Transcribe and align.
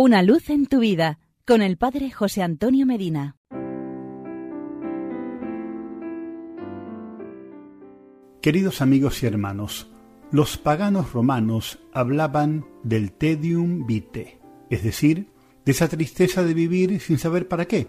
Una 0.00 0.22
luz 0.22 0.48
en 0.48 0.66
tu 0.66 0.78
vida 0.78 1.18
con 1.44 1.60
el 1.60 1.76
Padre 1.76 2.12
José 2.12 2.40
Antonio 2.40 2.86
Medina. 2.86 3.34
Queridos 8.40 8.80
amigos 8.80 9.20
y 9.24 9.26
hermanos, 9.26 9.90
los 10.30 10.56
paganos 10.56 11.12
romanos 11.12 11.80
hablaban 11.92 12.64
del 12.84 13.10
tedium 13.10 13.88
vitae, 13.88 14.38
es 14.70 14.84
decir, 14.84 15.32
de 15.64 15.72
esa 15.72 15.88
tristeza 15.88 16.44
de 16.44 16.54
vivir 16.54 17.00
sin 17.00 17.18
saber 17.18 17.48
para 17.48 17.64
qué, 17.64 17.88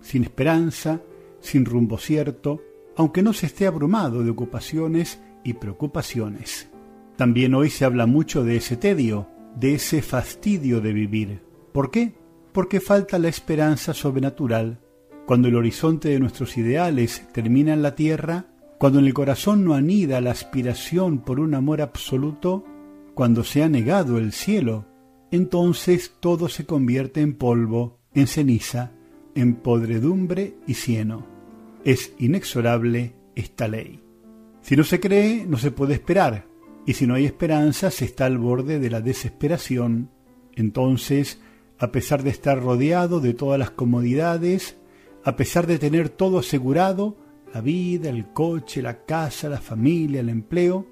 sin 0.00 0.22
esperanza, 0.22 1.02
sin 1.40 1.66
rumbo 1.66 1.98
cierto, 1.98 2.62
aunque 2.96 3.22
no 3.22 3.34
se 3.34 3.44
esté 3.44 3.66
abrumado 3.66 4.24
de 4.24 4.30
ocupaciones 4.30 5.20
y 5.44 5.52
preocupaciones. 5.52 6.70
También 7.18 7.54
hoy 7.54 7.68
se 7.68 7.84
habla 7.84 8.06
mucho 8.06 8.42
de 8.42 8.56
ese 8.56 8.78
tedio, 8.78 9.28
de 9.56 9.74
ese 9.74 10.02
fastidio 10.02 10.80
de 10.80 10.92
vivir. 10.92 11.42
¿Por 11.72 11.90
qué? 11.90 12.14
Porque 12.52 12.80
falta 12.80 13.18
la 13.18 13.28
esperanza 13.28 13.94
sobrenatural. 13.94 14.80
Cuando 15.26 15.48
el 15.48 15.56
horizonte 15.56 16.08
de 16.08 16.20
nuestros 16.20 16.56
ideales 16.58 17.26
termina 17.32 17.72
en 17.72 17.82
la 17.82 17.94
tierra, 17.94 18.46
cuando 18.78 18.98
en 18.98 19.06
el 19.06 19.14
corazón 19.14 19.64
no 19.64 19.74
anida 19.74 20.20
la 20.20 20.32
aspiración 20.32 21.20
por 21.20 21.38
un 21.40 21.54
amor 21.54 21.80
absoluto, 21.80 22.64
cuando 23.14 23.44
se 23.44 23.62
ha 23.62 23.68
negado 23.68 24.18
el 24.18 24.32
cielo, 24.32 24.86
entonces 25.30 26.16
todo 26.20 26.48
se 26.48 26.66
convierte 26.66 27.20
en 27.20 27.34
polvo, 27.34 28.00
en 28.12 28.26
ceniza, 28.26 28.92
en 29.34 29.54
podredumbre 29.54 30.56
y 30.66 30.74
cieno. 30.74 31.26
Es 31.84 32.12
inexorable 32.18 33.14
esta 33.34 33.68
ley. 33.68 34.00
Si 34.60 34.76
no 34.76 34.84
se 34.84 35.00
cree, 35.00 35.46
no 35.46 35.56
se 35.58 35.70
puede 35.70 35.94
esperar, 35.94 36.46
y 36.86 36.94
si 36.94 37.06
no 37.06 37.14
hay 37.14 37.24
esperanza, 37.24 37.90
se 37.90 38.04
está 38.04 38.26
al 38.26 38.38
borde 38.38 38.78
de 38.78 38.90
la 38.90 39.00
desesperación. 39.00 40.10
Entonces, 40.54 41.40
a 41.78 41.92
pesar 41.92 42.22
de 42.22 42.30
estar 42.30 42.60
rodeado 42.60 43.20
de 43.20 43.34
todas 43.34 43.58
las 43.58 43.70
comodidades, 43.70 44.76
a 45.24 45.36
pesar 45.36 45.66
de 45.66 45.78
tener 45.78 46.08
todo 46.08 46.38
asegurado, 46.38 47.16
la 47.54 47.60
vida, 47.60 48.08
el 48.08 48.32
coche, 48.32 48.82
la 48.82 49.04
casa, 49.04 49.48
la 49.48 49.60
familia, 49.60 50.20
el 50.20 50.28
empleo, 50.28 50.86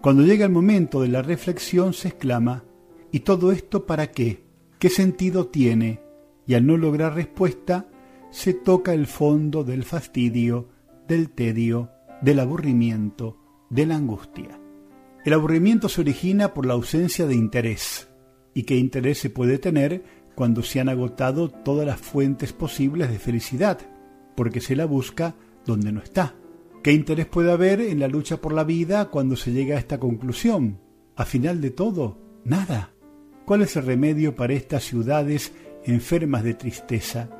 cuando 0.00 0.22
llega 0.22 0.44
el 0.44 0.52
momento 0.52 1.00
de 1.00 1.08
la 1.08 1.22
reflexión 1.22 1.92
se 1.92 2.08
exclama, 2.08 2.64
¿y 3.10 3.20
todo 3.20 3.52
esto 3.52 3.86
para 3.86 4.10
qué? 4.10 4.44
¿Qué 4.78 4.88
sentido 4.88 5.46
tiene? 5.46 6.00
Y 6.46 6.54
al 6.54 6.66
no 6.66 6.76
lograr 6.76 7.14
respuesta, 7.14 7.88
se 8.30 8.52
toca 8.52 8.92
el 8.92 9.06
fondo 9.06 9.64
del 9.64 9.84
fastidio, 9.84 10.68
del 11.08 11.30
tedio, 11.30 11.90
del 12.20 12.40
aburrimiento, 12.40 13.38
de 13.70 13.86
la 13.86 13.96
angustia. 13.96 14.60
El 15.24 15.32
aburrimiento 15.32 15.88
se 15.88 16.02
origina 16.02 16.52
por 16.52 16.66
la 16.66 16.74
ausencia 16.74 17.26
de 17.26 17.34
interés. 17.34 18.08
¿Y 18.52 18.64
qué 18.64 18.76
interés 18.76 19.18
se 19.18 19.30
puede 19.30 19.56
tener 19.56 20.04
cuando 20.34 20.62
se 20.62 20.80
han 20.80 20.90
agotado 20.90 21.48
todas 21.48 21.86
las 21.86 21.98
fuentes 21.98 22.52
posibles 22.52 23.10
de 23.10 23.18
felicidad? 23.18 23.78
Porque 24.36 24.60
se 24.60 24.76
la 24.76 24.84
busca 24.84 25.34
donde 25.64 25.92
no 25.92 26.02
está. 26.02 26.34
¿Qué 26.82 26.92
interés 26.92 27.24
puede 27.24 27.50
haber 27.50 27.80
en 27.80 28.00
la 28.00 28.08
lucha 28.08 28.42
por 28.42 28.52
la 28.52 28.64
vida 28.64 29.06
cuando 29.06 29.34
se 29.34 29.52
llega 29.52 29.76
a 29.76 29.78
esta 29.78 29.98
conclusión? 29.98 30.78
A 31.16 31.24
final 31.24 31.62
de 31.62 31.70
todo, 31.70 32.18
nada. 32.44 32.92
¿Cuál 33.46 33.62
es 33.62 33.76
el 33.76 33.86
remedio 33.86 34.34
para 34.34 34.52
estas 34.52 34.84
ciudades 34.84 35.54
enfermas 35.86 36.44
de 36.44 36.52
tristeza? 36.52 37.30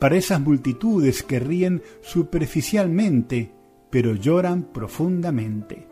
Para 0.00 0.16
esas 0.16 0.40
multitudes 0.40 1.22
que 1.22 1.38
ríen 1.38 1.80
superficialmente, 2.00 3.52
pero 3.88 4.16
lloran 4.16 4.64
profundamente. 4.72 5.89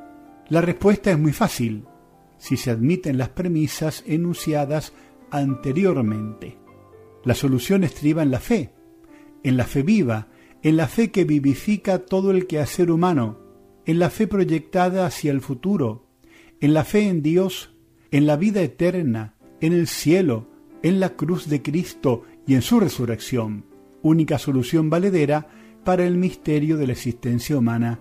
La 0.50 0.62
respuesta 0.62 1.10
es 1.10 1.18
muy 1.18 1.32
fácil, 1.32 1.84
si 2.38 2.56
se 2.56 2.70
admiten 2.70 3.18
las 3.18 3.28
premisas 3.28 4.02
enunciadas 4.06 4.94
anteriormente. 5.30 6.56
La 7.24 7.34
solución 7.34 7.84
estriba 7.84 8.22
en 8.22 8.30
la 8.30 8.40
fe, 8.40 8.72
en 9.42 9.58
la 9.58 9.64
fe 9.64 9.82
viva, 9.82 10.28
en 10.62 10.78
la 10.78 10.88
fe 10.88 11.10
que 11.10 11.24
vivifica 11.24 11.98
todo 11.98 12.30
el 12.30 12.46
quehacer 12.46 12.90
humano, 12.90 13.38
en 13.84 13.98
la 13.98 14.08
fe 14.08 14.26
proyectada 14.26 15.04
hacia 15.04 15.32
el 15.32 15.42
futuro, 15.42 16.06
en 16.60 16.72
la 16.72 16.84
fe 16.84 17.08
en 17.08 17.22
Dios, 17.22 17.74
en 18.10 18.26
la 18.26 18.36
vida 18.36 18.62
eterna, 18.62 19.34
en 19.60 19.74
el 19.74 19.86
cielo, 19.86 20.48
en 20.82 20.98
la 20.98 21.10
cruz 21.10 21.48
de 21.50 21.60
Cristo 21.60 22.22
y 22.46 22.54
en 22.54 22.62
su 22.62 22.80
resurrección, 22.80 23.66
única 24.00 24.38
solución 24.38 24.88
valedera 24.88 25.48
para 25.84 26.06
el 26.06 26.16
misterio 26.16 26.78
de 26.78 26.86
la 26.86 26.92
existencia 26.94 27.58
humana 27.58 28.00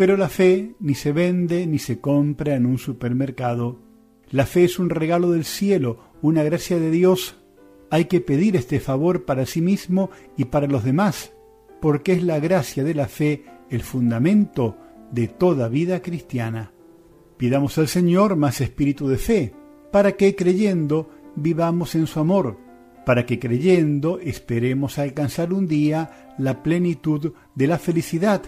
pero 0.00 0.16
la 0.16 0.30
fe 0.30 0.76
ni 0.80 0.94
se 0.94 1.12
vende 1.12 1.66
ni 1.66 1.78
se 1.78 2.00
compra 2.00 2.54
en 2.54 2.64
un 2.64 2.78
supermercado. 2.78 3.82
La 4.30 4.46
fe 4.46 4.64
es 4.64 4.78
un 4.78 4.88
regalo 4.88 5.30
del 5.30 5.44
cielo, 5.44 5.98
una 6.22 6.42
gracia 6.42 6.78
de 6.78 6.90
Dios. 6.90 7.36
Hay 7.90 8.06
que 8.06 8.22
pedir 8.22 8.56
este 8.56 8.80
favor 8.80 9.26
para 9.26 9.44
sí 9.44 9.60
mismo 9.60 10.08
y 10.38 10.46
para 10.46 10.68
los 10.68 10.84
demás, 10.84 11.34
porque 11.82 12.14
es 12.14 12.22
la 12.22 12.40
gracia 12.40 12.82
de 12.82 12.94
la 12.94 13.08
fe 13.08 13.44
el 13.68 13.82
fundamento 13.82 14.78
de 15.12 15.28
toda 15.28 15.68
vida 15.68 16.00
cristiana. 16.00 16.72
Pidamos 17.36 17.76
al 17.76 17.88
Señor 17.88 18.36
más 18.36 18.62
espíritu 18.62 19.06
de 19.06 19.18
fe, 19.18 19.52
para 19.92 20.12
que 20.12 20.34
creyendo 20.34 21.10
vivamos 21.36 21.94
en 21.94 22.06
su 22.06 22.20
amor, 22.20 22.56
para 23.04 23.26
que 23.26 23.38
creyendo 23.38 24.18
esperemos 24.18 24.98
alcanzar 24.98 25.52
un 25.52 25.68
día 25.68 26.32
la 26.38 26.62
plenitud 26.62 27.34
de 27.54 27.66
la 27.66 27.78
felicidad 27.78 28.40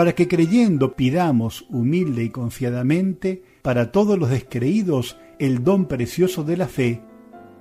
para 0.00 0.14
que 0.14 0.28
creyendo 0.28 0.96
pidamos 0.96 1.66
humilde 1.68 2.24
y 2.24 2.30
confiadamente 2.30 3.42
para 3.60 3.92
todos 3.92 4.18
los 4.18 4.30
descreídos 4.30 5.18
el 5.38 5.62
don 5.62 5.84
precioso 5.84 6.42
de 6.42 6.56
la 6.56 6.68
fe, 6.68 7.02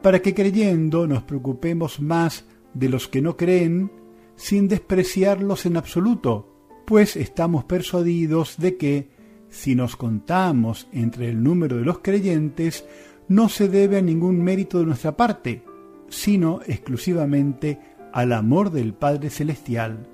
para 0.01 0.21
que 0.21 0.33
creyendo 0.33 1.05
nos 1.05 1.23
preocupemos 1.23 1.99
más 1.99 2.45
de 2.73 2.87
los 2.87 3.09
que 3.09 3.21
no 3.21 3.35
creen, 3.35 3.91
sin 4.37 4.69
despreciarlos 4.69 5.65
en 5.65 5.75
absoluto, 5.75 6.55
pues 6.87 7.17
estamos 7.17 7.65
persuadidos 7.65 8.55
de 8.57 8.77
que, 8.77 9.09
si 9.49 9.75
nos 9.75 9.97
contamos 9.97 10.87
entre 10.93 11.27
el 11.27 11.43
número 11.43 11.75
de 11.75 11.83
los 11.83 11.99
creyentes, 11.99 12.85
no 13.27 13.49
se 13.49 13.67
debe 13.67 13.97
a 13.97 14.01
ningún 14.01 14.41
mérito 14.41 14.79
de 14.79 14.85
nuestra 14.85 15.17
parte, 15.17 15.65
sino 16.07 16.61
exclusivamente 16.65 17.81
al 18.13 18.31
amor 18.31 18.71
del 18.71 18.93
Padre 18.93 19.29
Celestial. 19.29 20.07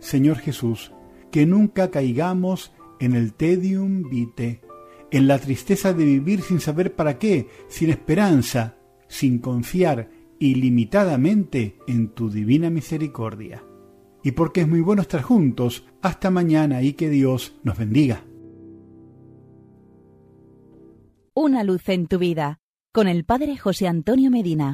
Señor 0.00 0.38
Jesús, 0.38 0.90
que 1.30 1.46
nunca 1.46 1.90
caigamos 1.90 2.72
en 3.00 3.14
el 3.14 3.34
tedium 3.34 4.08
vitae, 4.08 4.60
en 5.10 5.28
la 5.28 5.38
tristeza 5.38 5.92
de 5.92 6.04
vivir 6.04 6.42
sin 6.42 6.60
saber 6.60 6.94
para 6.94 7.18
qué, 7.18 7.48
sin 7.68 7.90
esperanza, 7.90 8.76
sin 9.08 9.38
confiar 9.38 10.10
ilimitadamente 10.38 11.78
en 11.86 12.08
tu 12.08 12.30
divina 12.30 12.70
misericordia. 12.70 13.64
Y 14.22 14.32
porque 14.32 14.62
es 14.62 14.68
muy 14.68 14.80
bueno 14.80 15.02
estar 15.02 15.22
juntos, 15.22 15.86
hasta 16.02 16.30
mañana 16.30 16.82
y 16.82 16.92
que 16.92 17.08
Dios 17.08 17.56
nos 17.62 17.78
bendiga. 17.78 18.24
Una 21.34 21.62
luz 21.62 21.88
en 21.88 22.08
tu 22.08 22.18
vida, 22.18 22.58
con 22.92 23.06
el 23.06 23.24
Padre 23.24 23.56
José 23.56 23.86
Antonio 23.86 24.30
Medina. 24.30 24.66